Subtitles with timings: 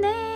[0.00, 0.27] ね